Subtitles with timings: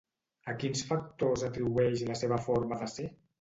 [0.53, 3.09] A quins factors atribueix la seva forma de ser?